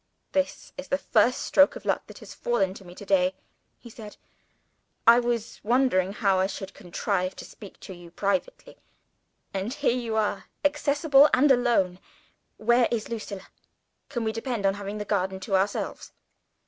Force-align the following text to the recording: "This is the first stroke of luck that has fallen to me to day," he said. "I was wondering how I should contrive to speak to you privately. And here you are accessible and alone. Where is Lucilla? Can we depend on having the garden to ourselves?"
"This 0.31 0.73
is 0.79 0.87
the 0.87 0.97
first 0.97 1.43
stroke 1.43 1.75
of 1.75 1.85
luck 1.85 2.07
that 2.07 2.17
has 2.17 2.33
fallen 2.33 2.73
to 2.73 2.83
me 2.83 2.95
to 2.95 3.05
day," 3.05 3.35
he 3.77 3.87
said. 3.87 4.17
"I 5.05 5.19
was 5.19 5.59
wondering 5.63 6.11
how 6.11 6.39
I 6.39 6.47
should 6.47 6.73
contrive 6.73 7.35
to 7.35 7.45
speak 7.45 7.79
to 7.81 7.93
you 7.93 8.09
privately. 8.09 8.77
And 9.53 9.71
here 9.71 9.95
you 9.95 10.15
are 10.15 10.45
accessible 10.65 11.29
and 11.35 11.51
alone. 11.51 11.99
Where 12.57 12.87
is 12.89 13.09
Lucilla? 13.09 13.49
Can 14.09 14.23
we 14.23 14.31
depend 14.31 14.65
on 14.65 14.73
having 14.73 14.97
the 14.97 15.05
garden 15.05 15.39
to 15.41 15.55
ourselves?" 15.55 16.11